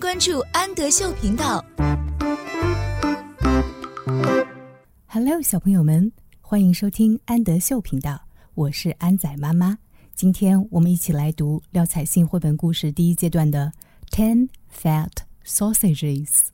[0.00, 1.62] 关注安德秀频道。
[5.06, 8.18] Hello，小朋友们，欢迎收听安德秀频道，
[8.54, 9.76] 我是安仔妈妈。
[10.14, 13.70] 今天我们一起来读廖彩杏绘本故事第一阶段的
[14.10, 15.10] Ten Fat
[15.44, 16.46] Sausages。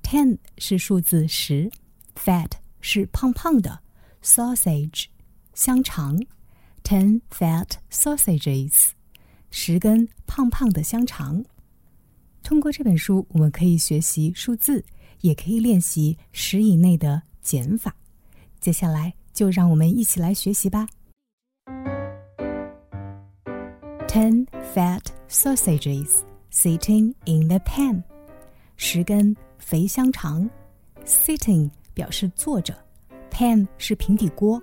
[0.00, 1.68] Ten 是数字十
[2.14, 3.80] ，Fat 是胖胖的
[4.22, 5.06] ，Sausage
[5.52, 6.16] 香肠。
[6.84, 8.90] Ten fat sausages，
[9.50, 11.44] 十根胖胖的香肠。
[12.48, 14.82] 通过这本书，我们可以学习数字，
[15.20, 17.94] 也可以练习十以内的减法。
[18.58, 20.88] 接下来，就让我们一起来学习吧。
[24.08, 26.20] Ten fat sausages
[26.50, 28.02] sitting in the pan，
[28.78, 30.48] 十根肥香肠。
[31.04, 32.74] Sitting 表示坐着
[33.30, 34.58] ，pan 是平底锅，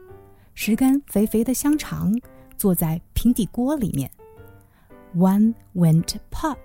[0.56, 2.20] 十根肥肥的香肠
[2.58, 4.10] 坐在平底锅里面。
[5.16, 6.58] One went pop。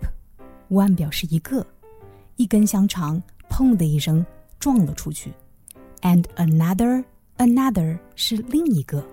[0.70, 1.66] One 表示一个，
[2.36, 4.24] 一根香肠砰的一声
[4.60, 5.32] 撞了出去
[6.02, 7.04] ，and another
[7.38, 9.04] another 是另一个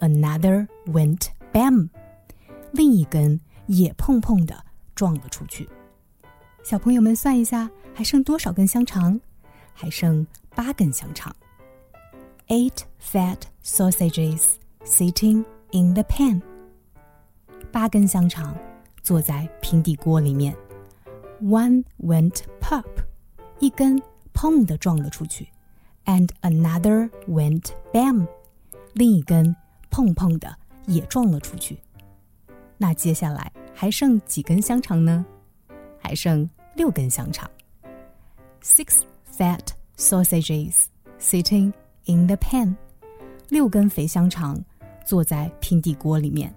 [0.00, 1.88] ，another went bam，
[2.72, 4.62] 另一根也砰砰的
[4.94, 5.66] 撞了出去。
[6.62, 9.18] 小朋友们算一下，还剩多少根香肠？
[9.72, 11.34] 还剩八根香肠。
[12.48, 16.42] Eight fat sausages sitting in the pan。
[17.72, 18.54] 八根香肠
[19.02, 20.54] 坐在平底锅里面。
[21.41, 22.85] One went pop，
[23.59, 24.01] 一根
[24.33, 25.49] 砰的撞了出去，
[26.05, 28.25] and another went bam，
[28.93, 29.55] 另一根
[29.91, 30.55] 砰砰的
[30.87, 31.77] 也撞了出去。
[32.77, 35.25] 那接下来还剩几根香肠呢？
[35.99, 37.49] 还剩六根香肠。
[38.63, 40.85] Six fat sausages
[41.19, 41.73] sitting
[42.05, 42.75] in the pan，
[43.49, 44.63] 六根肥香肠
[45.05, 46.55] 坐在平底锅里面。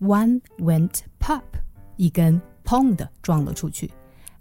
[0.00, 1.42] One went pop，
[1.96, 2.42] 一根。
[2.64, 3.90] 砰的撞了出去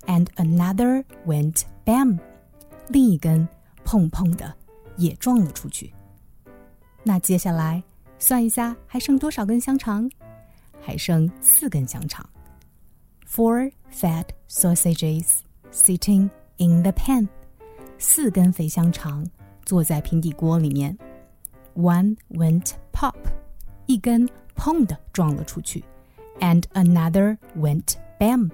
[0.06, 2.20] ，and another went bam，
[2.90, 3.48] 另一根
[3.86, 4.54] 砰砰的
[4.98, 5.94] 也撞了出去。
[7.04, 7.84] 那接下来
[8.20, 10.10] 算一下，还剩多少根香肠？
[10.80, 12.28] 还剩四根香肠。
[13.28, 15.38] Four fat sausages
[15.72, 17.28] sitting in the pan，
[17.98, 19.26] 四根肥香肠
[19.64, 20.98] 坐在平底锅里面。
[21.76, 23.16] One went pop，
[23.86, 25.84] 一根砰的撞了出去，
[26.40, 28.52] and another went Bam，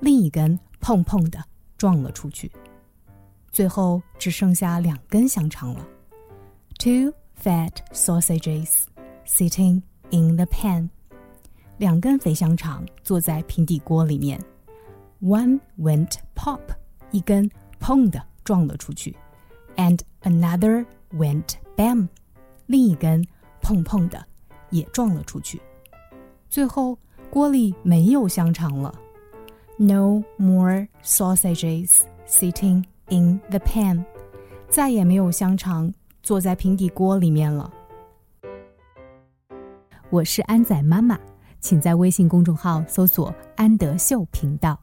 [0.00, 1.43] 另一根 砰砰的
[1.77, 2.51] 撞了出去，
[3.51, 5.87] 最后只剩下两根香肠了。
[6.77, 8.83] Two fat sausages
[9.25, 9.81] sitting
[10.11, 10.89] in the pan，
[11.77, 14.39] 两根肥香肠坐在平底锅里面。
[15.21, 16.61] One went pop，
[17.11, 19.15] 一根砰的撞了出去
[19.75, 22.07] ，and another went bam，
[22.65, 23.23] 另一根
[23.61, 24.25] 砰砰的
[24.69, 25.61] 也撞了出去，
[26.49, 26.97] 最后。
[27.31, 28.91] 锅里没有香肠了
[29.81, 34.03] ，No more sausages sitting in the pan，
[34.69, 37.71] 再也没有香肠坐在平底锅里面了。
[40.09, 41.17] 我是安仔妈妈，
[41.61, 44.77] 请在微信公众号搜索“安德秀频道”。